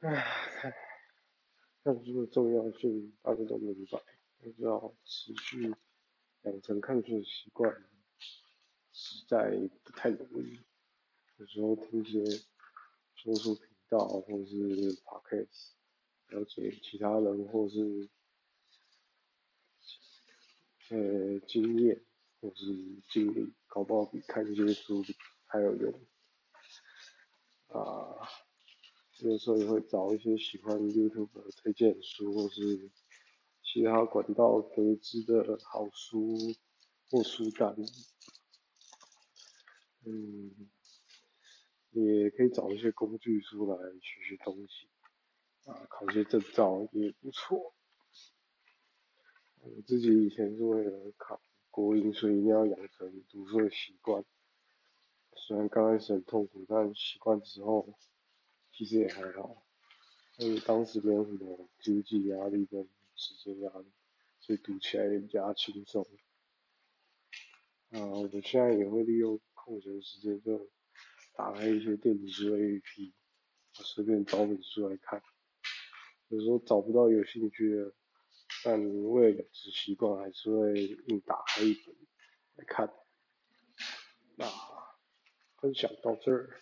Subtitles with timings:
[0.00, 0.24] 唉，
[1.82, 4.00] 看书的重要性大家都明白，
[4.40, 5.74] 但是要持续
[6.42, 7.74] 养成看书的习惯，
[8.92, 9.50] 实在
[9.82, 10.60] 不太容易。
[11.38, 12.44] 有时候听一些
[13.16, 15.72] 说书频道或者是 podcast，
[16.28, 18.08] 了解其他人或是
[20.90, 22.00] 呃经验
[22.40, 22.66] 或是
[23.10, 25.04] 经历，搞不好比看一些书
[25.46, 25.92] 还有用
[27.66, 28.27] 啊。
[29.20, 32.88] 有时候也会找一些喜欢 YouTube 的推荐书，或是
[33.64, 36.36] 其他管道得知的好书
[37.10, 37.74] 或书单。
[40.04, 40.70] 嗯，
[41.90, 44.88] 也可以找一些工具书来学学东西，
[45.64, 47.74] 啊，考些证照也不错。
[49.60, 51.40] 我自己以前是为了考
[51.72, 54.24] 国英，所以一定要养成读书的习惯。
[55.34, 57.98] 虽然刚开始很痛苦，但习惯之后。
[58.78, 59.66] 其实也还好，
[60.36, 63.90] 因为当时没有什么经济压力跟时间压力，
[64.38, 66.06] 所以读起来也比较轻松。
[67.90, 70.70] 啊，我现在也会利用空闲时间就
[71.34, 73.12] 打开一些电子书 APP，
[73.72, 75.20] 随便找本书来看。
[76.28, 77.92] 有时候找不到有兴趣的，
[78.62, 81.96] 但为了养成习惯，还是会硬打开一本
[82.54, 82.94] 来看。
[84.36, 84.46] 那
[85.56, 86.60] 分享到这儿。